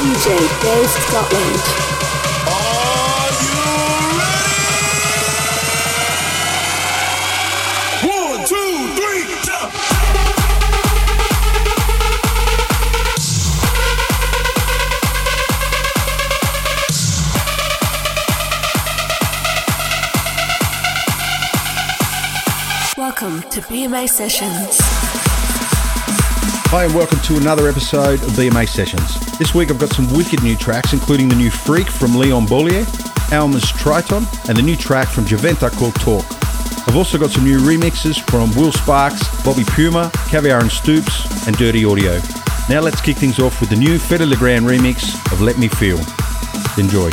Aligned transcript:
DJ 0.00 0.26
Dave 0.62 0.88
Scotland. 0.88 1.60
Are 2.48 3.30
you 3.44 3.60
ready? 4.16 4.56
One, 8.08 8.40
two, 8.48 8.72
three, 8.96 9.24
jump! 9.44 9.70
Welcome 22.96 23.42
to 23.50 23.60
BMA 23.60 24.08
Sessions. 24.08 25.09
Hi, 26.72 26.84
and 26.84 26.94
welcome 26.94 27.18
to 27.22 27.36
another 27.36 27.66
episode 27.66 28.22
of 28.22 28.28
BMA 28.30 28.68
Sessions. 28.68 29.18
This 29.38 29.52
week 29.52 29.72
I've 29.72 29.80
got 29.80 29.88
some 29.90 30.08
wicked 30.16 30.40
new 30.44 30.54
tracks, 30.54 30.92
including 30.92 31.28
the 31.28 31.34
new 31.34 31.50
Freak 31.50 31.88
from 31.88 32.14
Leon 32.14 32.46
Bolier, 32.46 32.86
Alma's 33.32 33.68
Triton, 33.72 34.24
and 34.48 34.56
the 34.56 34.62
new 34.62 34.76
track 34.76 35.08
from 35.08 35.24
Javenta 35.24 35.68
called 35.76 35.96
Talk. 35.96 36.24
I've 36.86 36.94
also 36.94 37.18
got 37.18 37.30
some 37.30 37.42
new 37.42 37.58
remixes 37.58 38.22
from 38.30 38.54
Will 38.54 38.70
Sparks, 38.70 39.20
Bobby 39.44 39.64
Puma, 39.64 40.12
Caviar 40.28 40.60
and 40.60 40.70
Stoops, 40.70 41.44
and 41.48 41.56
Dirty 41.56 41.84
Audio. 41.84 42.20
Now 42.68 42.78
let's 42.78 43.00
kick 43.00 43.16
things 43.16 43.40
off 43.40 43.60
with 43.60 43.70
the 43.70 43.76
new 43.76 43.98
Fedde 43.98 44.28
Le 44.28 44.36
Grand 44.36 44.64
remix 44.64 45.12
of 45.32 45.40
Let 45.40 45.58
Me 45.58 45.66
Feel. 45.66 45.98
Enjoy. 46.78 47.10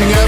Everything, 0.00 0.27